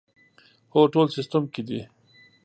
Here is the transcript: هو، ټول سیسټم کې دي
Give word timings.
هو، 0.73 0.81
ټول 0.93 1.07
سیسټم 1.15 1.43
کې 1.53 1.61
دي 1.67 1.81